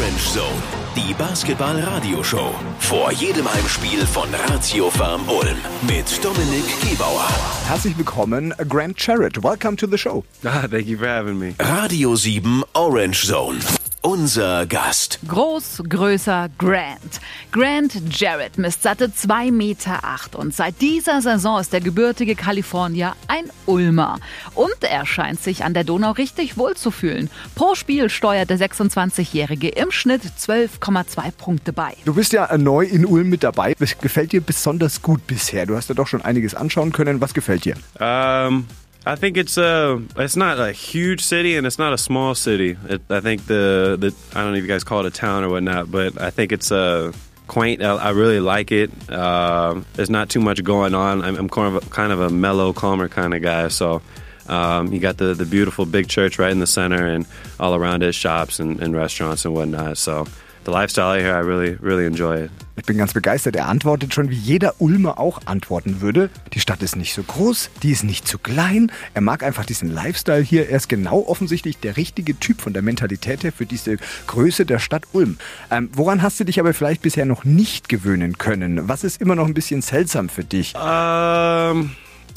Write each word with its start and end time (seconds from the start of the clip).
Orange 0.00 0.32
Zone, 0.32 0.62
die 0.96 1.12
Basketball-Radioshow. 1.12 2.54
Vor 2.78 3.12
jedem 3.12 3.46
Heimspiel 3.52 4.06
von 4.06 4.30
Ratio 4.48 4.88
Farm 4.88 5.28
Ulm 5.28 5.58
mit 5.86 6.24
Dominik 6.24 6.64
Gebauer. 6.80 7.28
Herzlich 7.66 7.98
willkommen, 7.98 8.54
Grant 8.66 8.96
Jarrett. 9.06 9.42
Welcome 9.42 9.76
to 9.76 9.86
the 9.86 9.98
show. 9.98 10.24
Ah, 10.42 10.66
thank 10.70 10.86
you 10.86 10.96
for 10.96 11.06
having 11.06 11.38
me. 11.38 11.54
Radio 11.60 12.14
7 12.16 12.64
Orange 12.72 13.26
Zone. 13.26 13.58
Unser 14.02 14.64
Gast. 14.66 15.18
Groß, 15.28 15.82
größer, 15.86 16.48
Grant. 16.56 17.20
Grant 17.52 18.18
Jarrett 18.18 18.56
misst 18.56 18.82
satte 18.82 19.08
2,8 19.08 19.52
Meter 19.52 19.98
acht 20.02 20.34
und 20.34 20.54
seit 20.54 20.80
dieser 20.80 21.20
Saison 21.20 21.60
ist 21.60 21.74
der 21.74 21.82
gebürtige 21.82 22.34
Kalifornier 22.34 23.12
ein 23.28 23.44
Ulmer. 23.66 24.18
Und 24.54 24.74
er 24.80 25.04
scheint 25.04 25.42
sich 25.42 25.64
an 25.64 25.74
der 25.74 25.84
Donau 25.84 26.12
richtig 26.12 26.56
wohlzufühlen. 26.56 27.28
Pro 27.54 27.74
Spiel 27.74 28.08
steuert 28.08 28.48
der 28.48 28.58
26-Jährige 28.58 29.68
im 29.68 29.90
Schnitt 29.90 30.22
12,2 30.24 31.32
Punkte 31.32 31.74
bei. 31.74 31.94
Du 32.06 32.14
bist 32.14 32.32
ja 32.32 32.56
neu 32.56 32.86
in 32.86 33.04
Ulm 33.04 33.28
mit 33.28 33.42
dabei. 33.42 33.74
Was 33.78 33.98
gefällt 33.98 34.32
dir 34.32 34.40
besonders 34.40 35.02
gut 35.02 35.26
bisher? 35.26 35.66
Du 35.66 35.76
hast 35.76 35.90
ja 35.90 35.94
doch 35.94 36.06
schon 36.06 36.22
einiges 36.22 36.54
anschauen 36.54 36.92
können. 36.92 37.20
Was 37.20 37.34
gefällt 37.34 37.66
dir? 37.66 37.74
Um, 37.98 38.66
I 39.06 39.16
think 39.16 39.36
it's 39.36 39.56
a 39.56 40.02
it's 40.16 40.36
not 40.36 40.60
a 40.60 40.72
huge 40.72 41.22
city 41.22 41.56
and 41.56 41.66
it's 41.66 41.78
not 41.78 41.92
a 41.92 41.98
small 41.98 42.34
city. 42.34 42.76
It, 42.88 43.00
I 43.08 43.20
think 43.20 43.46
the 43.46 43.96
the 43.98 44.14
I 44.38 44.42
don't 44.42 44.52
know 44.52 44.58
if 44.58 44.62
you 44.62 44.68
guys 44.68 44.84
call 44.84 45.00
it 45.00 45.06
a 45.06 45.10
town 45.10 45.42
or 45.42 45.48
whatnot, 45.48 45.90
but 45.90 46.20
I 46.20 46.30
think 46.30 46.52
it's 46.52 46.70
a 46.70 47.14
quaint. 47.46 47.82
I, 47.82 47.96
I 47.96 48.10
really 48.10 48.40
like 48.40 48.72
it. 48.72 48.90
Uh, 49.10 49.80
there's 49.94 50.10
not 50.10 50.28
too 50.28 50.40
much 50.40 50.62
going 50.62 50.94
on. 50.94 51.22
I'm, 51.22 51.36
I'm 51.36 51.48
kind 51.48 51.76
of 51.76 51.86
a, 51.86 51.90
kind 51.90 52.12
of 52.12 52.20
a 52.20 52.30
mellow, 52.30 52.72
calmer 52.72 53.08
kind 53.08 53.34
of 53.34 53.42
guy. 53.42 53.68
So 53.68 54.02
um, 54.48 54.92
you 54.92 55.00
got 55.00 55.16
the 55.16 55.32
the 55.32 55.46
beautiful 55.46 55.86
big 55.86 56.08
church 56.08 56.38
right 56.38 56.52
in 56.52 56.60
the 56.60 56.66
center, 56.66 57.06
and 57.06 57.26
all 57.58 57.74
around 57.74 58.02
it 58.02 58.14
shops 58.14 58.60
and, 58.60 58.80
and 58.82 58.94
restaurants 58.94 59.46
and 59.46 59.54
whatnot. 59.54 59.96
So 59.96 60.26
the 60.64 60.70
lifestyle 60.70 61.18
here, 61.18 61.34
I 61.34 61.40
really 61.40 61.76
really 61.80 62.06
enjoy 62.06 62.44
it. 62.44 62.50
Ich 62.80 62.86
bin 62.86 62.96
ganz 62.96 63.12
begeistert. 63.12 63.56
Er 63.56 63.68
antwortet 63.68 64.14
schon, 64.14 64.30
wie 64.30 64.36
jeder 64.36 64.74
Ulmer 64.78 65.18
auch 65.18 65.42
antworten 65.44 66.00
würde. 66.00 66.30
Die 66.54 66.60
Stadt 66.60 66.82
ist 66.82 66.96
nicht 66.96 67.12
so 67.12 67.22
groß, 67.22 67.68
die 67.82 67.90
ist 67.90 68.04
nicht 68.04 68.26
zu 68.26 68.38
klein. 68.38 68.90
Er 69.12 69.20
mag 69.20 69.42
einfach 69.42 69.66
diesen 69.66 69.92
Lifestyle 69.92 70.40
hier. 70.40 70.70
Er 70.70 70.78
ist 70.78 70.88
genau 70.88 71.26
offensichtlich 71.26 71.78
der 71.78 71.98
richtige 71.98 72.38
Typ 72.40 72.62
von 72.62 72.72
der 72.72 72.80
Mentalität 72.80 73.44
her 73.44 73.52
für 73.52 73.66
diese 73.66 73.98
Größe 74.28 74.64
der 74.64 74.78
Stadt 74.78 75.02
Ulm. 75.12 75.36
Ähm, 75.70 75.90
woran 75.92 76.22
hast 76.22 76.40
du 76.40 76.44
dich 76.44 76.58
aber 76.58 76.72
vielleicht 76.72 77.02
bisher 77.02 77.26
noch 77.26 77.44
nicht 77.44 77.90
gewöhnen 77.90 78.38
können? 78.38 78.88
Was 78.88 79.04
ist 79.04 79.20
immer 79.20 79.34
noch 79.34 79.46
ein 79.46 79.54
bisschen 79.54 79.82
seltsam 79.82 80.30
für 80.30 80.44
dich? 80.44 80.74
Um, 80.74 81.90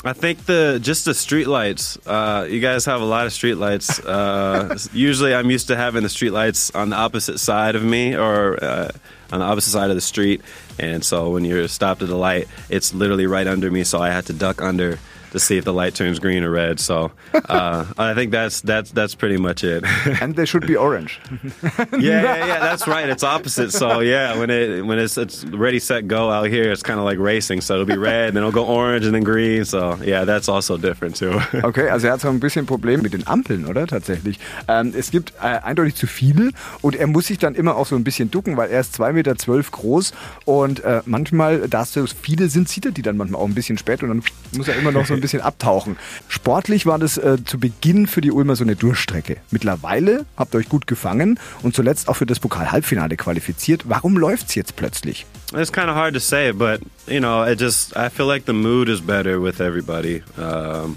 I 0.05 0.11
think 0.11 0.45
the 0.45 0.79
just 0.81 1.05
the 1.05 1.11
streetlights. 1.11 1.97
Uh, 2.05 2.45
you 2.45 2.59
guys 2.59 2.83
have 2.85 3.01
a 3.01 3.05
lot 3.05 3.25
of 3.25 3.31
streetlights. 3.31 4.03
Uh, 4.05 4.77
usually, 4.93 5.33
I'm 5.33 5.49
used 5.49 5.67
to 5.67 5.77
having 5.77 6.03
the 6.03 6.09
streetlights 6.09 6.75
on 6.75 6.89
the 6.89 6.97
opposite 6.97 7.39
side 7.39 7.75
of 7.75 7.83
me 7.83 8.15
or 8.15 8.61
uh, 8.61 8.91
on 9.31 9.39
the 9.39 9.45
opposite 9.45 9.71
side 9.71 9.89
of 9.89 9.95
the 9.95 10.01
street, 10.01 10.41
and 10.77 11.05
so 11.05 11.29
when 11.29 11.45
you're 11.45 11.67
stopped 11.69 12.01
at 12.01 12.09
the 12.09 12.17
light, 12.17 12.49
it's 12.69 12.93
literally 12.93 13.27
right 13.27 13.47
under 13.47 13.71
me. 13.71 13.85
So 13.85 13.99
I 13.99 14.09
had 14.09 14.25
to 14.25 14.33
duck 14.33 14.61
under 14.61 14.99
to 15.33 15.39
see 15.39 15.57
if 15.57 15.65
the 15.65 15.73
light 15.73 15.95
turns 15.95 16.19
green 16.19 16.43
or 16.43 16.51
red. 16.51 16.79
So 16.79 17.11
uh, 17.33 17.85
I 17.97 18.13
think 18.13 18.31
that's 18.31 18.61
that's 18.61 18.91
that's 18.91 19.15
pretty 19.15 19.37
much 19.37 19.63
it. 19.63 19.83
And 20.21 20.35
they 20.35 20.45
should 20.45 20.65
be 20.65 20.77
orange. 20.77 21.19
yeah, 21.99 22.21
yeah, 22.21 22.45
yeah, 22.45 22.59
that's 22.59 22.87
right. 22.87 23.09
It's 23.09 23.23
opposite. 23.23 23.71
So 23.71 23.99
yeah, 23.99 24.37
when 24.37 24.49
it 24.49 24.85
when 24.85 24.99
it's 24.99 25.17
it's 25.17 25.43
ready, 25.45 25.79
set, 25.79 26.07
go 26.07 26.29
out 26.29 26.47
here, 26.47 26.71
it's 26.71 26.83
kind 26.83 26.99
of 26.99 27.05
like 27.05 27.17
racing. 27.17 27.61
So 27.61 27.73
it'll 27.73 27.85
be 27.85 27.97
red, 27.97 28.33
then 28.33 28.43
it'll 28.43 28.51
go 28.51 28.65
orange, 28.65 29.05
and 29.05 29.13
then 29.13 29.23
green. 29.23 29.65
So 29.65 29.97
yeah, 30.03 30.23
that's 30.23 30.47
also 30.47 30.77
different 30.77 31.15
too. 31.15 31.41
Okay, 31.63 31.89
also 31.89 32.07
er 32.07 32.13
hat 32.13 32.21
so 32.21 32.29
ein 32.29 32.39
bisschen 32.39 32.65
Problem 32.65 33.01
mit 33.01 33.13
den 33.13 33.25
Ampeln, 33.25 33.65
oder? 33.65 33.87
Tatsächlich. 33.87 34.37
Ähm, 34.67 34.93
es 34.95 35.11
gibt 35.11 35.33
äh, 35.41 35.59
eindeutig 35.63 35.95
zu 35.95 36.07
viele 36.07 36.51
und 36.81 36.95
er 36.95 37.07
muss 37.07 37.27
sich 37.27 37.39
dann 37.39 37.55
immer 37.55 37.75
auch 37.77 37.85
so 37.85 37.95
ein 37.95 38.03
bisschen 38.03 38.29
ducken, 38.31 38.57
weil 38.57 38.69
er 38.69 38.81
ist 38.81 38.99
2,12 38.99 39.13
Meter 39.13 39.33
groß 39.71 40.13
und 40.45 40.83
äh, 40.83 41.01
manchmal, 41.05 41.69
da 41.69 41.83
es 41.83 41.93
so 41.93 42.05
viele 42.05 42.49
sind, 42.49 42.67
sieht 42.67 42.85
er 42.85 42.91
die 42.91 43.01
dann 43.01 43.17
manchmal 43.17 43.41
auch 43.41 43.47
ein 43.47 43.55
bisschen 43.55 43.77
spät 43.77 44.03
und 44.03 44.09
dann 44.09 44.23
muss 44.57 44.67
er 44.67 44.75
immer 44.75 44.91
noch 44.91 45.05
so 45.05 45.13
ein 45.13 45.21
bisschen 45.23 45.41
abtauchen. 45.41 45.97
Sportlich 46.27 46.85
war 46.85 46.99
das 46.99 47.17
äh, 47.17 47.37
zu 47.43 47.59
Beginn 47.59 48.05
für 48.05 48.21
die 48.21 48.31
Ulmer 48.31 48.55
so 48.55 48.63
eine 48.63 48.75
Durchstrecke. 48.75 49.37
Mittlerweile 49.49 50.25
habt 50.37 50.53
ihr 50.53 50.59
euch 50.59 50.69
gut 50.69 50.85
gefangen 50.85 51.39
und 51.63 51.75
zuletzt 51.75 52.07
auch 52.07 52.15
für 52.15 52.27
das 52.27 52.39
Pokal-Halbfinale 52.39 53.17
qualifiziert. 53.17 53.83
Warum 53.87 54.17
läuft's 54.17 54.53
jetzt 54.53 54.75
plötzlich? 54.75 55.25
It's 55.55 55.71
kind 55.71 55.87
of 55.87 55.95
hard 55.95 56.13
to 56.13 56.19
say, 56.19 56.51
but 56.51 56.81
you 57.07 57.19
know, 57.19 57.43
it 57.43 57.59
just 57.59 57.95
I 57.95 58.09
feel 58.09 58.27
like 58.27 58.45
the 58.45 58.53
mood 58.53 58.89
is 58.89 59.01
better 59.01 59.41
with 59.41 59.59
everybody. 59.59 60.21
Um, 60.37 60.95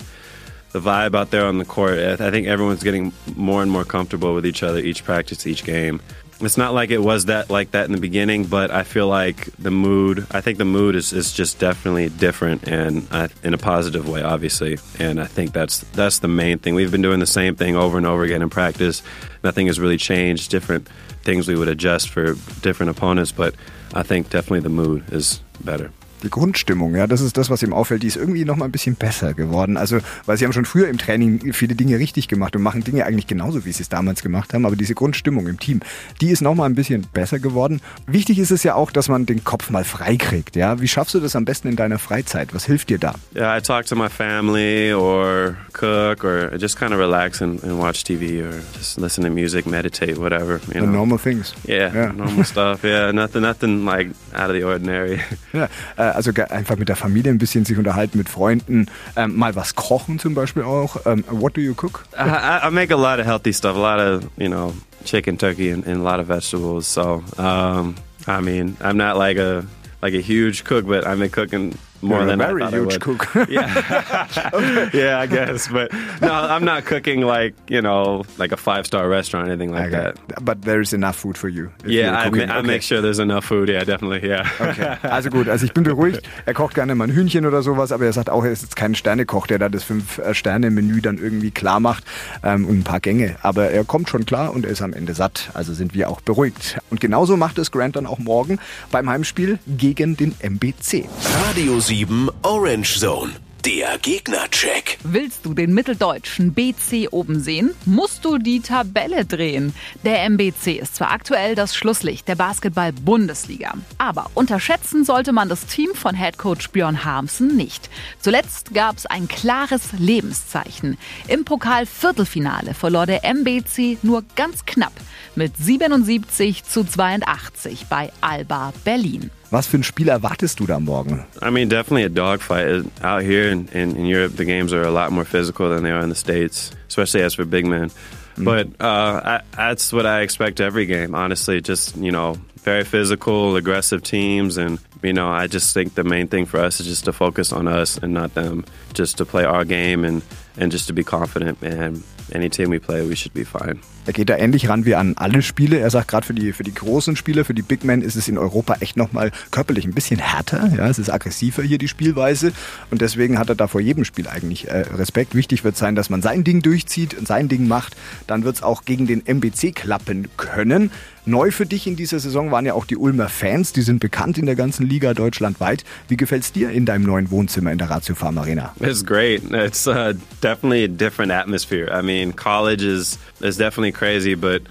the 0.72 0.81
vibe 0.81 1.14
out 1.14 1.31
there 1.31 1.47
on 1.47 1.58
the 1.58 1.64
court, 1.64 1.98
I 1.98 2.31
think 2.31 2.47
everyone's 2.47 2.82
getting 2.82 3.12
more 3.34 3.62
and 3.62 3.70
more 3.70 3.84
comfortable 3.84 4.34
with 4.34 4.44
each 4.44 4.62
other, 4.62 4.78
each 4.78 5.04
practice, 5.04 5.47
each 5.47 5.64
game. 5.64 6.00
It's 6.38 6.58
not 6.58 6.74
like 6.74 6.91
it 6.91 7.02
was 7.02 7.26
that 7.26 7.48
like 7.48 7.70
that 7.70 7.86
in 7.86 7.92
the 7.92 8.00
beginning, 8.00 8.44
but 8.44 8.70
I 8.70 8.82
feel 8.82 9.08
like 9.08 9.47
the 9.56 9.70
mood. 9.70 10.26
I 10.30 10.42
think 10.42 10.58
the 10.58 10.66
mood 10.66 10.94
is, 10.94 11.14
is 11.14 11.32
just 11.32 11.58
definitely 11.58 12.10
different, 12.10 12.69
and 12.69 13.08
I, 13.10 13.30
in 13.42 13.54
a 13.54 13.58
positive 13.58 14.06
way, 14.06 14.22
obviously. 14.22 14.78
And 14.98 15.19
I 15.19 15.26
think 15.26 15.52
that's 15.54 15.80
that's 15.92 16.19
the 16.19 16.28
main 16.28 16.58
thing. 16.58 16.75
We've 16.75 16.91
been 16.91 17.00
doing 17.00 17.20
the 17.20 17.26
same 17.26 17.56
thing 17.56 17.75
over 17.75 17.96
and 17.96 18.06
over 18.06 18.22
again 18.22 18.42
in 18.42 18.50
practice. 18.50 19.02
Nothing 19.42 19.66
has 19.69 19.80
really 19.80 19.96
changed. 19.96 20.50
Different 20.50 20.88
things 21.22 21.48
we 21.48 21.56
would 21.56 21.69
adjust 21.69 22.10
for 22.10 22.34
different 22.60 22.91
opponents, 22.91 23.32
but 23.32 23.54
I 23.94 24.02
think 24.02 24.28
definitely 24.28 24.60
the 24.60 24.69
mood 24.69 25.10
is 25.12 25.41
better. 25.64 25.91
Die 26.22 26.31
Grundstimmung, 26.31 26.94
ja, 26.97 27.06
das 27.06 27.21
ist 27.21 27.37
das, 27.37 27.50
was 27.50 27.62
ihm 27.62 27.72
auffällt. 27.72 28.03
Die 28.03 28.06
ist 28.06 28.16
irgendwie 28.16 28.44
noch 28.44 28.56
mal 28.56 28.65
ein 28.65 28.72
bisschen 28.72 28.94
besser 28.94 29.34
geworden. 29.34 29.77
Also, 29.77 29.99
weil 30.25 30.37
sie 30.37 30.44
haben 30.44 30.53
schon 30.53 30.65
früher 30.65 30.88
im 30.88 30.99
Training 30.99 31.53
viele 31.53 31.75
Dinge 31.75 31.99
richtig 31.99 32.27
gemacht 32.28 32.56
und 32.56 32.62
machen 32.62 32.82
Dinge 32.84 33.04
eigentlich 33.04 33.27
genauso, 33.27 33.65
wie 33.65 33.72
sie 33.72 33.82
es 33.82 33.88
damals 33.88 34.22
gemacht 34.22 34.55
haben. 34.55 34.65
Aber 34.66 34.76
diese 34.76 34.94
Grundstimmung 34.94 35.47
im 35.47 35.59
Team, 35.60 35.81
die 36.21 36.31
ist 36.31 36.41
noch 36.41 36.55
mal 36.55 36.65
ein 36.65 36.75
bisschen 36.75 37.06
besser 37.12 37.38
geworden. 37.38 37.81
Wichtig 38.06 38.38
ist 38.38 38.50
es 38.50 38.62
ja 38.62 38.75
auch, 38.75 38.91
dass 38.91 39.09
man 39.09 39.26
den 39.26 39.44
Kopf 39.44 39.71
mal 39.71 39.84
frei 39.84 40.16
kriegt. 40.16 40.56
Ja, 40.56 40.81
wie 40.81 40.88
schaffst 40.88 41.15
du 41.15 41.21
das 41.21 41.37
am 41.37 41.44
besten 41.44 41.69
in 41.69 41.76
deiner 41.76 41.99
Freizeit? 41.99 42.55
Was 42.55 42.65
hilft 42.65 42.88
dir 42.88 42.99
da? 42.99 43.15
Yeah, 43.34 43.56
I 43.56 43.60
talk 43.60 43.84
to 43.87 43.97
my 43.97 44.09
family 44.09 44.93
or 44.94 45.56
cook 45.72 46.25
or 46.25 46.56
just 46.59 46.78
kind 46.78 46.93
of 46.93 46.99
relax 46.99 47.43
and, 47.43 47.62
and 47.62 47.78
watch 47.78 48.03
TV 48.05 48.43
or 48.43 48.53
just 48.78 48.99
listen 48.99 49.22
to 49.25 49.31
music, 49.31 49.66
meditate, 49.66 50.16
whatever. 50.19 50.60
You 50.69 50.75
The 50.75 50.81
know. 50.81 50.87
normal 50.93 51.19
things. 51.19 51.55
Yeah, 51.66 51.93
Yeah. 51.94 52.12
normal 52.12 52.44
stuff. 52.44 52.82
Yeah, 52.84 53.12
nothing, 53.12 53.43
nothing 53.43 53.84
like 53.84 54.10
out 54.34 54.49
of 54.50 54.56
the 54.56 54.65
ordinary. 54.65 55.21
Ja, 55.53 55.69
äh, 55.97 56.06
also 56.15 56.33
ge- 56.33 56.44
einfach 56.50 56.77
mit 56.77 56.89
der 56.89 56.97
Familie 56.97 57.31
ein 57.33 57.39
bisschen 57.39 57.65
sich 57.65 57.77
unterhalten, 57.78 58.19
mit 58.19 58.28
Freunden, 58.28 58.87
ähm, 59.17 59.37
mal 59.37 59.55
was 59.56 59.75
kochen 59.75 60.19
zum 60.19 60.34
Beispiel 60.34 60.62
auch. 60.62 60.97
Ähm, 61.06 61.25
what 61.31 61.56
do 61.56 61.61
you 61.61 61.75
cook? 61.75 62.05
I, 62.17 62.22
I- 62.22 62.69
I 62.69 62.71
make 62.71 62.93
a 62.93 62.97
lot 62.97 63.19
of 63.19 63.27
healthy 63.27 63.53
stuff, 63.53 63.77
a 63.77 63.78
lot 63.78 63.99
of 64.00 64.25
you 64.37 64.49
know 64.49 64.72
chicken, 65.05 65.37
turkey, 65.39 65.71
and, 65.72 65.87
and 65.87 66.00
a 66.00 66.03
lot 66.03 66.21
of 66.21 66.27
vegetables. 66.28 66.87
So, 66.93 67.22
um, 67.39 67.94
I 68.27 68.41
mean, 68.41 68.77
I'm 68.81 68.97
not 68.97 69.17
like 69.17 69.39
a 69.39 69.65
like 70.03 70.15
a 70.15 70.21
huge 70.21 70.65
cook, 70.65 70.87
but 70.87 71.06
I've 71.06 71.19
been 71.19 71.31
cooking 71.31 71.77
more 72.02 72.18
You're 72.18 72.24
a 72.24 72.36
than 72.36 72.40
I 72.40 72.46
very 72.46 72.60
thought 72.62 72.74
I 72.74 72.78
huge 72.78 72.92
would. 72.92 73.00
cook. 73.00 73.28
Yeah, 73.48 74.90
yeah, 74.92 75.18
I 75.20 75.26
guess. 75.26 75.68
But 75.68 75.92
no, 76.20 76.32
I'm 76.32 76.64
not 76.64 76.84
cooking 76.84 77.20
like 77.22 77.54
you 77.68 77.80
know 77.82 78.24
like 78.38 78.52
a 78.52 78.56
five 78.56 78.86
star 78.86 79.08
restaurant 79.08 79.48
or 79.48 79.52
anything 79.52 79.72
like 79.72 79.92
Okay. 79.92 80.12
that. 80.28 80.44
But 80.44 80.62
there 80.62 80.80
is 80.80 80.92
enough 80.92 81.16
food 81.16 81.36
for 81.38 81.48
you. 81.48 81.70
Yeah, 81.84 82.12
I, 82.16 82.30
ma- 82.30 82.38
I 82.52 82.58
Okay. 82.58 82.66
make 82.66 82.82
sure 82.82 83.00
there's 83.02 83.18
enough 83.20 83.44
food. 83.44 83.68
Yeah, 83.68 83.84
definitely. 83.84 84.26
Yeah. 84.28 84.46
Okay. 84.60 84.96
Also 85.16 85.30
gut, 85.30 85.48
also 85.48 85.64
ich 85.64 85.72
bin 85.72 85.84
beruhigt. 85.84 86.20
Er 86.46 86.54
kocht 86.54 86.74
gerne 86.74 86.94
mal 86.94 87.04
ein 87.08 87.10
Hühnchen 87.14 87.46
oder 87.46 87.62
sowas, 87.62 87.92
aber 87.92 88.04
er 88.06 88.12
sagt 88.12 88.28
auch, 88.30 88.44
er 88.44 88.50
ist 88.52 88.62
jetzt 88.62 88.76
kein 88.76 88.94
Sternekoch, 88.94 89.46
der 89.46 89.58
da 89.58 89.68
das 89.68 89.82
Fünf-Sterne-Menü 89.84 91.00
dann 91.00 91.18
irgendwie 91.18 91.50
klar 91.50 91.80
macht 91.80 92.04
ähm, 92.42 92.66
und 92.66 92.78
ein 92.80 92.84
paar 92.84 93.00
Gänge. 93.00 93.36
Aber 93.42 93.70
er 93.70 93.84
kommt 93.84 94.08
schon 94.10 94.26
klar 94.26 94.52
und 94.52 94.64
er 94.64 94.72
ist 94.72 94.82
am 94.82 94.92
Ende 94.92 95.14
satt. 95.14 95.50
Also 95.54 95.72
sind 95.74 95.94
wir 95.94 96.10
auch 96.10 96.20
beruhigt. 96.20 96.78
Und 96.90 97.00
genauso 97.00 97.36
macht 97.36 97.58
es 97.58 97.70
Grant 97.70 97.96
dann 97.96 98.06
auch 98.06 98.18
morgen 98.18 98.58
beim 98.90 99.08
Heimspiel 99.08 99.58
gegen 99.66 100.16
den 100.16 100.34
MBC. 100.40 101.04
Radio 101.48 101.80
7 101.80 101.95
Orange 102.42 102.98
Zone. 102.98 103.32
Der 103.64 103.96
Gegnercheck. 103.96 104.98
Willst 105.02 105.46
du 105.46 105.54
den 105.54 105.72
mitteldeutschen 105.72 106.52
BC 106.52 107.08
oben 107.10 107.40
sehen, 107.40 107.70
musst 107.86 108.22
du 108.22 108.36
die 108.36 108.60
Tabelle 108.60 109.24
drehen. 109.24 109.74
Der 110.04 110.22
MBC 110.24 110.78
ist 110.78 110.96
zwar 110.96 111.10
aktuell 111.10 111.54
das 111.54 111.75
Schlusslicht 111.75 112.28
der 112.28 112.34
Basketball-Bundesliga, 112.34 113.72
aber 113.96 114.31
unterschätzen 114.34 115.06
sollte 115.06 115.32
man 115.32 115.48
das 115.48 115.64
Team 115.64 115.94
von 115.94 116.14
Headcoach 116.14 116.70
Björn 116.70 117.02
Harmsen 117.02 117.56
nicht. 117.56 117.88
Zuletzt 118.20 118.75
gab 118.75 118.99
es 118.99 119.06
ein 119.06 119.26
klares 119.26 119.92
Lebenszeichen. 119.99 120.99
Im 121.28 121.46
Pokal-Viertelfinale 121.46 122.75
verlor 122.75 123.06
der 123.06 123.25
MBC 123.25 123.96
nur 124.02 124.22
ganz 124.34 124.66
knapp 124.66 124.92
mit 125.34 125.56
77 125.56 126.62
zu 126.64 126.84
82 126.84 127.87
bei 127.88 128.12
Alba 128.20 128.75
Berlin. 128.84 129.31
Was 129.56 129.67
für 129.67 129.79
ein 129.79 129.85
Spiel 129.85 130.08
erwartest 130.08 130.61
du 130.61 130.67
da 130.67 130.79
morgen? 130.79 131.25
I 131.41 131.49
mean, 131.49 131.70
definitely 131.70 132.05
a 132.05 132.11
dogfight. 132.11 132.85
Out 133.03 133.23
here 133.23 133.50
in, 133.50 133.69
in, 133.69 133.97
in 133.97 134.05
Europe, 134.05 134.37
the 134.37 134.44
games 134.44 134.75
are 134.75 134.82
a 134.82 134.91
lot 134.91 135.12
more 135.12 135.25
physical 135.25 135.70
than 135.70 135.82
they 135.82 135.91
are 135.91 136.03
in 136.03 136.11
the 136.11 136.14
States, 136.14 136.73
especially 136.88 137.23
as 137.23 137.32
for 137.32 137.47
big 137.47 137.64
men. 137.64 137.91
But 138.37 138.67
uh, 138.79 139.20
I, 139.25 139.41
that's 139.56 139.94
what 139.94 140.05
I 140.05 140.20
expect 140.20 140.61
every 140.61 140.85
game, 140.85 141.14
honestly. 141.14 141.62
Just, 141.62 141.97
you 141.97 142.12
know, 142.12 142.37
very 142.64 142.85
physical, 142.85 143.56
aggressive 143.56 144.03
teams. 144.03 144.58
And, 144.58 144.79
you 145.03 145.14
know, 145.14 145.31
I 145.31 145.47
just 145.47 145.73
think 145.73 145.94
the 145.94 146.05
main 146.05 146.29
thing 146.29 146.44
for 146.44 146.61
us 146.61 146.79
is 146.79 146.87
just 146.87 147.06
to 147.06 147.14
focus 147.14 147.50
on 147.50 147.67
us 147.67 147.97
and 147.97 148.12
not 148.12 148.35
them. 148.35 148.67
Just 148.93 149.17
to 149.17 149.25
play 149.25 149.44
our 149.44 149.64
game 149.64 150.05
and, 150.05 150.20
and 150.59 150.70
just 150.70 150.87
to 150.88 150.93
be 150.93 151.02
confident. 151.02 151.62
And 151.62 152.02
any 152.31 152.50
team 152.50 152.69
we 152.69 152.79
play, 152.79 153.06
we 153.06 153.14
should 153.14 153.32
be 153.32 153.44
fine. 153.44 153.81
Er 154.06 154.12
geht 154.12 154.29
da 154.29 154.37
ähnlich 154.37 154.69
ran 154.69 154.85
wie 154.85 154.94
an 154.94 155.14
alle 155.17 155.43
Spiele. 155.43 155.79
Er 155.79 155.91
sagt, 155.91 156.08
gerade 156.08 156.26
für 156.26 156.35
die, 156.35 156.53
für 156.53 156.62
die 156.62 156.75
großen 156.75 157.17
Spieler, 157.17 157.44
für 157.44 157.55
die 157.55 157.62
Big 157.62 157.85
Men 157.85 158.03
ist 158.03 158.14
es 158.14 158.29
in 158.29 158.38
Europa 158.38 158.76
echt 158.81 158.97
nochmal 158.97 159.32
körperlich 159.50 159.85
ein 159.85 159.94
bisschen 159.94 160.20
härter. 160.20 160.70
Ja, 160.76 160.88
es 160.88 160.99
ist 160.99 161.11
aggressiver 161.11 161.62
hier 161.62 161.79
die 161.79 161.88
Spielweise. 161.88 162.53
Und 162.91 163.00
deswegen 163.00 163.38
hat 163.38 163.49
er 163.49 163.56
da 163.56 163.67
vor 163.67 163.81
jedem 163.81 164.05
Spiel 164.05 164.29
eigentlich 164.29 164.69
äh, 164.69 164.82
Respekt. 164.94 165.35
Wichtig 165.35 165.64
wird 165.64 165.76
sein, 165.76 165.97
dass 165.97 166.08
man 166.08 166.23
sein 166.23 166.44
Ding 166.44 166.62
durchzieht 166.62 167.19
und 167.19 167.26
sein 167.26 167.49
Ding 167.49 167.67
macht. 167.67 167.97
Dann 168.26 168.44
wird 168.44 168.56
es 168.56 168.62
auch 168.62 168.85
gegen 168.85 169.06
den 169.06 169.26
MBC 169.26 169.75
klappen 169.75 170.29
können. 170.37 170.91
Neu 171.29 171.50
für 171.50 171.67
dich 171.67 171.88
in 171.88 171.97
dieser 171.97 172.20
Saison 172.20 172.52
waren 172.52 172.67
ja 172.67 172.75
auch 172.75 172.85
die 172.85 172.97
Ulmer 172.97 173.29
Fans. 173.29 173.73
Die 173.73 173.82
sind 173.82 173.99
bekannt 173.99 174.38
in 174.38 174.47
der 174.47 174.55
ganzen 174.55 174.88
Liga 174.88 175.12
deutschlandweit. 175.12 175.85
Wie 176.06 176.17
gefällt 176.17 176.44
es 176.44 176.52
dir 176.52 176.70
in 176.70 176.87
deinem 176.87 177.02
neuen 177.02 177.32
Wohnzimmer 177.32 177.73
in 177.73 177.79
der 177.79 177.91
Ratio 177.91 178.14
Farm 178.14 178.38
Arena? 178.38 178.73
It's 178.79 179.05
great. 179.05 179.43
It's 179.50 179.88
uh, 179.88 180.12
definitely 180.41 180.85
a 180.85 180.88
different 180.88 181.32
atmosphere. 181.32 181.91
I 181.91 182.00
mean, 182.00 182.37
college 182.37 182.85
is 182.85 183.19
is 183.41 183.56
definitely 183.56 183.93
crazy, 183.96 184.34
but 184.34 184.62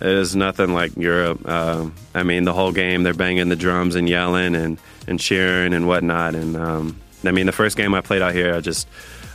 it 0.00 0.06
is 0.06 0.34
nothing 0.36 0.74
like 0.74 0.96
Europe. 0.96 1.40
Uh, 1.44 1.88
I 2.14 2.22
mean, 2.22 2.44
the 2.44 2.52
whole 2.52 2.72
game 2.72 3.02
they're 3.02 3.14
banging 3.14 3.48
the 3.48 3.56
drums 3.56 3.94
and 3.94 4.08
yelling 4.08 4.54
and 4.54 4.78
and 5.06 5.18
cheering 5.18 5.74
and 5.74 5.86
whatnot. 5.86 6.34
And 6.34 6.56
um, 6.56 7.00
I 7.24 7.30
mean, 7.30 7.46
the 7.46 7.52
first 7.52 7.76
game 7.76 7.94
I 7.94 8.00
played 8.00 8.22
out 8.22 8.34
here, 8.34 8.54
I 8.54 8.60
just 8.60 8.88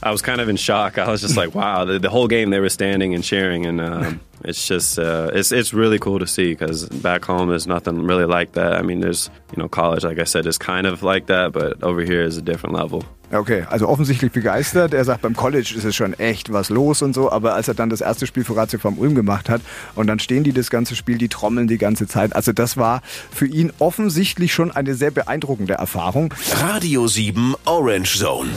I 0.03 0.11
was 0.11 0.21
kind 0.21 0.41
of 0.41 0.49
in 0.49 0.55
shock. 0.55 0.97
I 0.97 1.09
was 1.09 1.21
just 1.21 1.37
like, 1.37 1.55
wow, 1.55 1.85
the, 1.85 1.99
the 1.99 2.09
whole 2.09 2.27
game 2.27 2.49
they 2.49 2.59
were 2.59 2.69
standing 2.69 3.13
and 3.13 3.23
cheering, 3.23 3.65
and 3.65 3.81
um, 3.81 4.19
it's 4.43 4.67
just 4.67 4.99
uh, 4.99 5.31
it's 5.33 5.51
it's 5.51 5.73
really 5.73 5.99
cool 5.99 6.19
to 6.19 6.27
see 6.27 6.51
because 6.51 6.87
back 6.87 7.25
home 7.25 7.49
there's 7.49 7.67
nothing 7.67 8.03
really 8.03 8.25
like 8.25 8.53
that. 8.53 8.73
I 8.73 8.81
mean, 8.81 8.99
there's 8.99 9.29
you 9.55 9.61
know 9.61 9.69
college, 9.69 10.03
like 10.03 10.19
I 10.19 10.25
said, 10.25 10.45
is 10.45 10.57
kind 10.57 10.87
of 10.87 11.03
like 11.03 11.27
that, 11.27 11.51
but 11.51 11.83
over 11.83 12.01
here 12.01 12.23
is 12.23 12.37
a 12.37 12.41
different 12.41 12.75
level. 12.75 13.03
Okay, 13.31 13.65
also 13.69 13.89
offensichtlich 13.89 14.31
begeistert. 14.31 14.93
Er 14.93 15.03
sagt, 15.03 15.21
beim 15.21 15.35
College 15.35 15.73
ist 15.75 15.83
es 15.83 15.95
schon 15.95 16.13
echt 16.13 16.53
was 16.53 16.69
los 16.69 17.01
und 17.01 17.13
so, 17.13 17.29
aber 17.29 17.55
als 17.55 17.67
er 17.67 17.73
dann 17.73 17.89
das 17.89 17.99
erste 17.99 18.25
Spiel 18.25 18.45
für 18.45 18.55
Ratio 18.55 18.79
vom 18.79 18.97
Ulm 18.97 19.15
gemacht 19.15 19.49
hat 19.49 19.61
und 19.95 20.07
dann 20.07 20.19
stehen 20.19 20.43
die 20.43 20.53
das 20.53 20.69
ganze 20.69 20.95
Spiel, 20.95 21.17
die 21.17 21.27
trommeln 21.27 21.67
die 21.67 21.77
ganze 21.77 22.07
Zeit. 22.07 22.35
Also 22.35 22.53
das 22.53 22.77
war 22.77 23.01
für 23.29 23.45
ihn 23.45 23.73
offensichtlich 23.79 24.53
schon 24.53 24.71
eine 24.71 24.95
sehr 24.95 25.11
beeindruckende 25.11 25.73
Erfahrung. 25.73 26.33
Radio 26.53 27.07
7 27.07 27.55
Orange 27.65 28.17
Zone. 28.17 28.49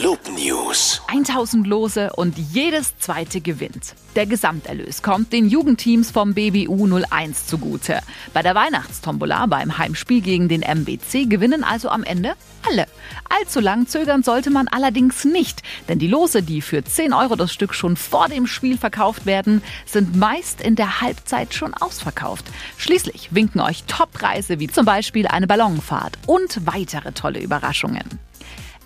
Club 0.00 0.30
News. 0.34 1.02
1000 1.08 1.66
Lose 1.66 2.10
und 2.14 2.38
jedes 2.38 2.96
zweite 2.96 3.42
gewinnt. 3.42 3.94
Der 4.16 4.24
Gesamterlös 4.24 5.02
kommt 5.02 5.30
den 5.30 5.46
Jugendteams 5.46 6.10
vom 6.10 6.32
BBU 6.32 6.86
01 7.04 7.46
zugute. 7.46 8.00
Bei 8.32 8.40
der 8.40 8.54
Weihnachtstombola 8.54 9.44
beim 9.44 9.76
Heimspiel 9.76 10.22
gegen 10.22 10.48
den 10.48 10.62
MBC 10.62 11.28
gewinnen 11.28 11.64
also 11.64 11.90
am 11.90 12.02
Ende 12.02 12.32
alle. 12.66 12.86
Allzu 13.28 13.60
lang 13.60 13.88
zögern 13.88 14.22
sollte 14.22 14.48
man 14.48 14.68
allerdings 14.68 15.26
nicht, 15.26 15.62
denn 15.90 15.98
die 15.98 16.08
Lose, 16.08 16.42
die 16.42 16.62
für 16.62 16.82
10 16.82 17.12
Euro 17.12 17.36
das 17.36 17.52
Stück 17.52 17.74
schon 17.74 17.98
vor 17.98 18.28
dem 18.28 18.46
Spiel 18.46 18.78
verkauft 18.78 19.26
werden, 19.26 19.60
sind 19.84 20.16
meist 20.16 20.62
in 20.62 20.76
der 20.76 21.02
Halbzeit 21.02 21.52
schon 21.52 21.74
ausverkauft. 21.74 22.46
Schließlich 22.78 23.34
winken 23.34 23.60
euch 23.60 23.84
Top-Preise 23.84 24.60
wie 24.60 24.68
zum 24.68 24.86
Beispiel 24.86 25.26
eine 25.26 25.46
Ballonfahrt 25.46 26.16
und 26.26 26.66
weitere 26.66 27.12
tolle 27.12 27.40
Überraschungen. 27.40 28.29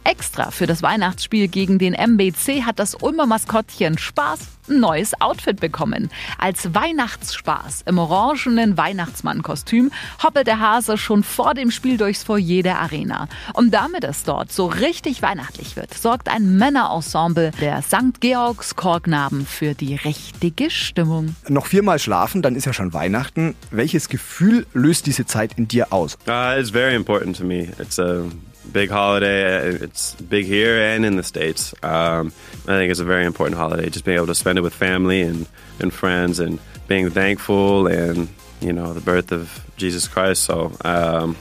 Extra 0.05 0.51
für 0.51 0.67
das 0.67 0.83
Weihnachtsspiel 0.83 1.49
gegen 1.49 1.79
den 1.79 1.95
MBC 1.95 2.63
hat 2.65 2.79
das 2.79 2.95
Ulmer 2.95 3.25
Maskottchen 3.25 3.97
Spaß 3.97 4.39
ein 4.69 4.81
neues 4.81 5.19
Outfit 5.21 5.61
bekommen. 5.61 6.11
Als 6.39 6.75
Weihnachtsspaß 6.75 7.85
im 7.87 7.99
orangenen 7.99 8.77
Weihnachtsmannkostüm 8.77 9.91
hoppelt 10.23 10.47
der 10.47 10.61
Hase 10.61 10.99
schon 10.99 11.23
vor 11.23 11.55
dem 11.55 11.71
Spiel 11.71 11.97
durchs 11.97 12.23
Foyer 12.23 12.63
der 12.63 12.81
Arena. 12.81 13.29
Und 13.55 13.73
damit 13.73 14.05
es 14.05 14.25
dort 14.25 14.53
so 14.53 14.67
richtig 14.67 15.23
weihnachtlich 15.23 15.77
wird, 15.77 15.95
sorgt 15.95 16.29
ein 16.29 16.57
Männerensemble 16.57 17.53
der 17.61 17.83
St. 17.83 18.21
Georgs 18.21 18.77
Chorknaben 18.77 19.47
für 19.47 19.75
die 19.75 19.97
richtige 19.97 20.71
Stimmung. 20.71 21.35
Noch 21.49 21.67
viermal 21.67 21.99
schlafen, 21.99 22.43
dann 22.43 22.57
ist 22.57 22.67
ja 22.67 22.73
schon 22.73 22.93
Weihnachten. 22.93 23.55
Welches 23.71 24.09
Gefühl 24.09 24.67
löst 24.75 25.07
diese 25.07 25.25
Zeit 25.25 25.55
in 25.57 25.67
dir 25.67 25.93
aus? 25.93 26.19
Uh, 26.27 26.59
it's 26.59 26.71
very 26.71 26.95
important 26.95 27.37
to 27.37 27.45
me. 27.45 27.69
It's 27.79 27.99
a 27.99 28.25
big 28.73 28.91
holiday. 28.91 29.69
It's 29.69 30.15
big 30.15 30.47
here 30.47 30.79
and 30.79 31.05
in 31.05 31.17
the 31.17 31.23
States. 31.23 31.75
Um, 31.83 32.29
I 32.63 32.77
think 32.77 32.91
it's 32.91 33.01
a 33.01 33.05
very 33.05 33.25
important 33.25 33.59
holiday. 33.59 33.89
Just 33.91 34.05
being 34.05 34.17
able 34.17 34.27
to 34.29 34.35
spend 34.35 34.59
it 34.59 34.63
with 34.63 34.75
family 34.75 35.23
and, 35.23 35.47
and 35.81 35.93
friends 35.93 36.41
and 36.41 36.59
being 36.89 37.11
thankful 37.11 37.87
and, 37.87 38.29
you 38.61 38.73
know, 38.73 38.93
the 38.93 39.01
birth 39.01 39.33
of 39.33 39.65
Jesus 39.77 40.09
Christ. 40.09 40.43
So, 40.43 40.73
um, 40.85 41.37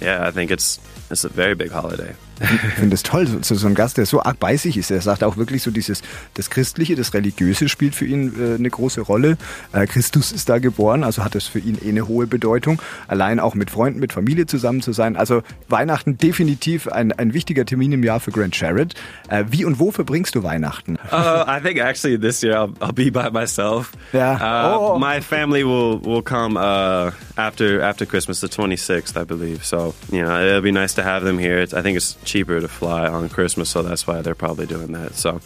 yeah, 0.00 0.26
I 0.26 0.30
think 0.30 0.50
it's, 0.50 0.78
it's 1.10 1.24
a 1.24 1.28
very 1.28 1.54
big 1.54 1.72
holiday. 1.72 2.14
Ich 2.38 2.74
finde 2.74 2.94
es 2.94 3.02
toll, 3.02 3.26
so, 3.40 3.54
so 3.54 3.66
ein 3.66 3.74
Gast, 3.74 3.96
der 3.96 4.04
so 4.04 4.22
arg 4.22 4.38
bei 4.38 4.58
sich 4.58 4.76
ist. 4.76 4.90
Er 4.90 5.00
sagt 5.00 5.24
auch 5.24 5.38
wirklich 5.38 5.62
so 5.62 5.70
dieses, 5.70 6.02
das 6.34 6.50
Christliche, 6.50 6.94
das 6.94 7.14
Religiöse 7.14 7.66
spielt 7.70 7.94
für 7.94 8.04
ihn 8.04 8.34
äh, 8.38 8.56
eine 8.56 8.68
große 8.68 9.00
Rolle. 9.00 9.38
Äh, 9.72 9.86
Christus 9.86 10.32
ist 10.32 10.50
da 10.50 10.58
geboren, 10.58 11.02
also 11.02 11.24
hat 11.24 11.34
es 11.34 11.46
für 11.46 11.60
ihn 11.60 11.78
eh 11.82 11.88
eine 11.88 12.08
hohe 12.08 12.26
Bedeutung. 12.26 12.82
Allein 13.08 13.40
auch 13.40 13.54
mit 13.54 13.70
Freunden, 13.70 14.00
mit 14.00 14.12
Familie 14.12 14.44
zusammen 14.44 14.82
zu 14.82 14.92
sein. 14.92 15.16
Also 15.16 15.42
Weihnachten 15.68 16.18
definitiv 16.18 16.88
ein, 16.88 17.10
ein 17.12 17.32
wichtiger 17.32 17.64
Termin 17.64 17.92
im 17.92 18.04
Jahr 18.04 18.20
für 18.20 18.32
Grant 18.32 18.54
Sherrod. 18.54 18.92
Äh, 19.30 19.44
wie 19.48 19.64
und 19.64 19.78
wo 19.78 19.90
verbringst 19.90 20.34
du 20.34 20.42
Weihnachten? 20.42 20.98
Uh, 21.10 21.44
I 21.48 21.58
think 21.62 21.78
actually 21.80 22.18
this 22.20 22.42
year 22.42 22.56
I'll, 22.58 22.74
I'll 22.80 22.92
be 22.92 23.10
by 23.10 23.30
myself. 23.30 23.92
Yeah. 24.12 24.34
Uh, 24.34 24.76
Oh. 24.76 24.98
My 24.98 25.20
family 25.20 25.64
will 25.64 26.00
will 26.02 26.22
come 26.22 26.56
uh, 26.58 27.12
after 27.38 27.80
after 27.80 28.04
Christmas, 28.04 28.40
the 28.40 28.48
26th, 28.48 29.16
I 29.16 29.24
believe. 29.24 29.64
So 29.64 29.94
you 30.12 30.22
know 30.22 30.38
it'll 30.44 30.60
be 30.60 30.72
nice 30.72 30.92
to 30.96 31.02
have 31.02 31.22
them 31.22 31.38
here. 31.38 31.58
It's, 31.58 31.72
I 31.72 31.80
think 31.82 31.96
it's 31.96 32.16
cheaper 32.24 32.60
to 32.60 32.68
fly 32.68 33.06
on 33.08 33.28
Christmas, 33.28 33.70
so 33.70 33.82
that's 33.82 34.06
why 34.06 34.20
they're 34.22 34.34
probably 34.34 34.66
doing 34.66 34.92
that. 34.92 35.14
So, 35.14 35.40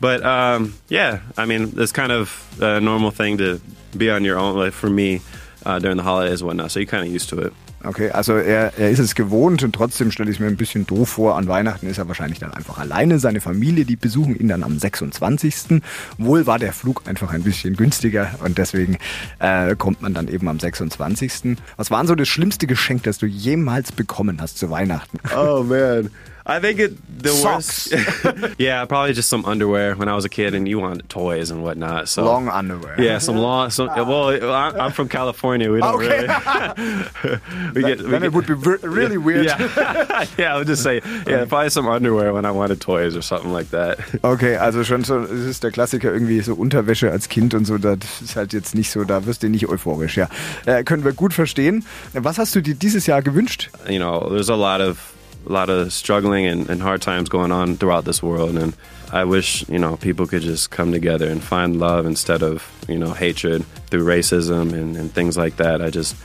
but 0.00 0.24
um, 0.24 0.74
yeah, 0.88 1.20
I 1.36 1.46
mean 1.46 1.74
it's 1.76 1.92
kind 1.92 2.10
of 2.10 2.56
a 2.60 2.80
normal 2.80 3.10
thing 3.12 3.38
to 3.38 3.60
be 3.96 4.10
on 4.10 4.24
your 4.24 4.38
own. 4.38 4.56
Like 4.56 4.72
for 4.72 4.90
me. 4.90 5.20
Uh, 5.64 5.78
during 5.78 5.96
the 5.96 6.02
holidays 6.02 6.40
and 6.40 6.48
whatnot, 6.48 6.72
so 6.72 6.80
you're 6.80 6.88
kind 6.88 7.06
of 7.06 7.12
used 7.12 7.28
to 7.28 7.38
it. 7.38 7.52
Okay, 7.84 8.10
also 8.10 8.34
er, 8.34 8.78
er 8.78 8.90
ist 8.90 9.00
es 9.00 9.14
gewohnt 9.14 9.62
und 9.62 9.74
trotzdem 9.74 10.12
stelle 10.12 10.30
ich 10.30 10.36
es 10.36 10.40
mir 10.40 10.46
ein 10.46 10.56
bisschen 10.56 10.86
doof 10.86 11.08
vor. 11.08 11.36
An 11.36 11.48
Weihnachten 11.48 11.88
ist 11.88 11.98
er 11.98 12.06
wahrscheinlich 12.06 12.38
dann 12.38 12.52
einfach 12.52 12.78
alleine. 12.78 13.18
Seine 13.18 13.40
Familie, 13.40 13.84
die 13.84 13.96
besuchen 13.96 14.36
ihn 14.36 14.48
dann 14.48 14.62
am 14.62 14.78
26. 14.78 15.80
Wohl 16.18 16.46
war 16.46 16.58
der 16.58 16.72
Flug 16.72 17.02
einfach 17.06 17.32
ein 17.32 17.42
bisschen 17.42 17.74
günstiger 17.76 18.30
und 18.44 18.58
deswegen 18.58 18.98
äh, 19.40 19.74
kommt 19.74 20.00
man 20.00 20.14
dann 20.14 20.28
eben 20.28 20.48
am 20.48 20.60
26. 20.60 21.56
Was 21.76 21.90
war 21.90 22.00
denn 22.00 22.06
so 22.06 22.14
das 22.14 22.28
schlimmste 22.28 22.66
Geschenk, 22.66 23.02
das 23.02 23.18
du 23.18 23.26
jemals 23.26 23.90
bekommen 23.90 24.40
hast 24.40 24.58
zu 24.58 24.70
Weihnachten? 24.70 25.18
Oh 25.36 25.64
man. 25.64 26.10
I 26.44 26.58
think 26.60 26.80
it 26.80 27.22
the 27.22 27.28
Socks. 27.30 27.88
worst. 27.92 28.54
yeah, 28.58 28.84
probably 28.84 29.12
just 29.12 29.28
some 29.28 29.44
underwear 29.44 29.94
when 29.94 30.08
I 30.08 30.14
was 30.16 30.24
a 30.24 30.28
kid, 30.28 30.54
and 30.54 30.66
you 30.66 30.80
wanted 30.80 31.08
toys 31.08 31.50
and 31.50 31.62
whatnot. 31.62 32.08
So 32.08 32.24
Long 32.24 32.48
underwear. 32.48 33.00
Yeah, 33.00 33.18
some 33.18 33.36
long. 33.36 33.70
Some, 33.70 33.86
well, 33.88 34.30
I- 34.52 34.76
I'm 34.78 34.90
from 34.92 35.08
California. 35.08 35.70
We 35.70 35.78
don't 35.80 35.94
Okay. 36.02 36.26
really. 36.26 36.28
we 37.74 37.82
get. 37.82 37.98
We 38.02 38.10
Then 38.10 38.20
get 38.20 38.22
it 38.24 38.32
would 38.32 38.46
be 38.46 38.54
really 38.54 39.18
weird. 39.18 39.46
yeah, 39.46 40.24
yeah. 40.36 40.54
I 40.54 40.58
would 40.58 40.66
just 40.66 40.82
say, 40.82 41.00
yeah, 41.26 41.44
probably 41.44 41.70
some 41.70 41.86
underwear 41.88 42.32
when 42.32 42.44
I 42.44 42.50
wanted 42.50 42.80
toys 42.80 43.14
or 43.16 43.22
something 43.22 43.52
like 43.52 43.70
that. 43.70 43.98
Okay, 44.24 44.56
also 44.56 44.82
schon 44.82 45.04
so, 45.04 45.20
es 45.22 45.30
ist 45.46 45.62
der 45.62 45.70
Klassiker 45.70 46.12
irgendwie 46.12 46.40
so 46.40 46.54
Unterwäsche 46.54 47.10
als 47.10 47.28
Kind 47.28 47.54
und 47.54 47.66
so, 47.66 47.78
das 47.78 47.98
ist 48.20 48.36
halt 48.36 48.52
jetzt 48.52 48.74
nicht 48.74 48.90
so, 48.90 49.04
da 49.04 49.26
wirst 49.26 49.42
du 49.42 49.48
nicht 49.48 49.68
euphorisch, 49.68 50.16
ja. 50.16 50.28
Äh, 50.66 50.82
können 50.84 51.04
wir 51.04 51.12
gut 51.12 51.32
verstehen. 51.34 51.84
Was 52.14 52.38
hast 52.38 52.54
du 52.54 52.60
dir 52.60 52.74
dieses 52.74 53.06
Jahr 53.06 53.22
gewünscht? 53.22 53.70
you 53.88 53.98
know, 53.98 54.28
there's 54.28 54.50
a 54.50 54.54
lot 54.56 54.80
of 54.80 54.98
a 55.46 55.52
lot 55.52 55.70
of 55.70 55.92
struggling 55.92 56.46
and, 56.46 56.68
and 56.68 56.80
hard 56.82 57.02
times 57.02 57.28
going 57.28 57.52
on 57.52 57.76
throughout 57.76 58.04
this 58.04 58.22
world, 58.22 58.56
and 58.56 58.74
I 59.12 59.24
wish 59.24 59.68
you 59.68 59.78
know 59.78 59.96
people 59.96 60.26
could 60.26 60.42
just 60.42 60.70
come 60.70 60.92
together 60.92 61.28
and 61.28 61.42
find 61.42 61.78
love 61.78 62.06
instead 62.06 62.42
of 62.42 62.70
you 62.88 62.98
know 62.98 63.12
hatred 63.12 63.64
through 63.88 64.04
racism 64.04 64.72
and, 64.72 64.96
and 64.96 65.12
things 65.12 65.36
like 65.36 65.56
that. 65.56 65.82
I 65.82 65.90
just 65.90 66.16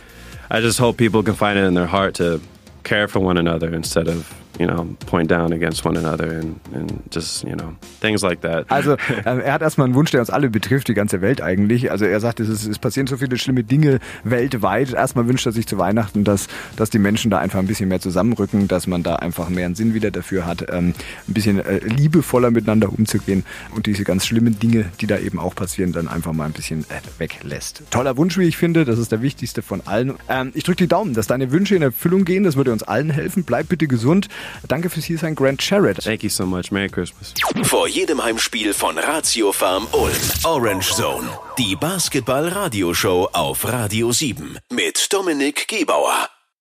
I 0.49 0.61
just 0.61 0.79
hope 0.79 0.97
people 0.97 1.23
can 1.23 1.35
find 1.35 1.59
it 1.59 1.63
in 1.63 1.73
their 1.73 1.87
heart 1.87 2.15
to 2.15 2.41
care 2.83 3.07
for 3.07 3.19
one 3.19 3.37
another 3.37 3.73
instead 3.73 4.07
of 4.07 4.33
you 4.59 4.67
know 4.67 4.85
point 5.05 5.29
down 5.29 5.53
against 5.53 5.85
one 5.85 5.97
another 5.97 6.39
and, 6.39 6.59
and 6.73 6.91
just 7.13 7.43
you 7.43 7.55
know 7.55 7.73
things 8.01 8.21
like 8.21 8.41
that. 8.41 8.65
Also 8.69 8.91
ähm, 9.25 9.39
er 9.39 9.53
hat 9.53 9.61
erstmal 9.61 9.85
einen 9.85 9.95
Wunsch, 9.95 10.11
der 10.11 10.19
uns 10.19 10.29
alle 10.29 10.49
betrifft, 10.49 10.87
die 10.87 10.93
ganze 10.93 11.21
Welt 11.21 11.41
eigentlich. 11.41 11.91
Also 11.91 12.05
er 12.05 12.19
sagt, 12.19 12.39
es, 12.39 12.49
ist, 12.49 12.67
es 12.67 12.79
passieren 12.79 13.07
so 13.07 13.17
viele 13.17 13.37
schlimme 13.37 13.63
Dinge 13.63 13.99
weltweit. 14.23 14.93
Erstmal 14.93 15.27
wünscht 15.27 15.45
er 15.45 15.51
sich 15.51 15.67
zu 15.67 15.77
Weihnachten, 15.77 16.23
dass, 16.23 16.47
dass 16.75 16.89
die 16.89 16.99
Menschen 16.99 17.31
da 17.31 17.39
einfach 17.39 17.59
ein 17.59 17.67
bisschen 17.67 17.89
mehr 17.89 17.99
zusammenrücken, 17.99 18.67
dass 18.67 18.87
man 18.87 19.03
da 19.03 19.17
einfach 19.17 19.49
mehr 19.49 19.65
einen 19.65 19.75
Sinn 19.75 19.93
wieder 19.93 20.11
dafür 20.11 20.45
hat, 20.45 20.65
ähm, 20.71 20.93
ein 21.27 21.33
bisschen 21.33 21.59
äh, 21.59 21.79
liebevoller 21.79 22.51
miteinander 22.51 22.91
umzugehen 22.91 23.43
und 23.75 23.85
diese 23.85 24.03
ganz 24.03 24.25
schlimmen 24.25 24.59
Dinge, 24.59 24.85
die 25.01 25.07
da 25.07 25.17
eben 25.17 25.39
auch 25.39 25.55
passieren, 25.55 25.91
dann 25.91 26.07
einfach 26.07 26.33
mal 26.33 26.45
ein 26.45 26.53
bisschen 26.53 26.81
äh, 26.81 27.19
weglässt. 27.19 27.83
Toller 27.91 28.17
Wunsch, 28.17 28.37
wie 28.37 28.43
ich 28.43 28.57
finde. 28.57 28.85
Das 28.85 28.99
ist 28.99 29.11
der 29.11 29.21
wichtigste 29.21 29.61
von 29.61 29.81
allen. 29.85 30.13
Ähm, 30.29 30.51
ich 30.53 30.63
drücke 30.63 30.77
die 30.77 30.87
Daumen, 30.87 31.13
dass 31.13 31.27
deine 31.27 31.51
Wünsche 31.51 31.75
in 31.75 31.81
Erfüllung 31.81 32.25
gehen. 32.25 32.43
Das 32.43 32.55
würde 32.55 32.71
uns 32.71 32.83
allen 32.83 33.09
helfen. 33.09 33.43
Bleib 33.43 33.69
bitte 33.69 33.87
gesund. 33.87 34.27
Danke 34.67 34.89
fürs 34.89 35.05
Hiersein, 35.05 35.35
Grant 35.35 35.61
Sherrod. 35.61 35.97
Thank 36.03 36.23
you 36.23 36.29
so 36.29 36.45
much. 36.45 36.71
Merry 36.71 36.89
Christmas. 36.89 37.33
Vor 37.63 37.87
jedem 37.87 38.23
Heimspiel 38.23 38.73
von 38.73 38.97
Ratio 38.97 39.51
Farm 39.51 39.87
Ulm. 39.91 40.11
Orange 40.43 40.93
Zone. 40.93 41.27
Die 41.57 41.75
Basketball-Radioshow 41.75 43.29
auf 43.33 43.65
Radio 43.65 44.11
7. 44.11 44.57
Mit 44.71 45.11
Dominik 45.11 45.67
Gebauer. 45.67 46.29